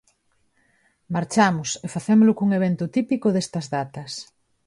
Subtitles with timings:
[1.15, 4.11] Marchamos, e facémolo cun evento típico destas datas.